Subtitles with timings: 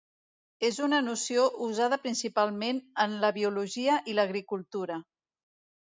[0.69, 5.03] És una noció usada principalment en la biologia i l'agricultura.